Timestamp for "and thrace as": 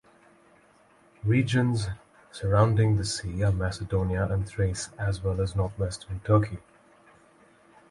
4.29-5.21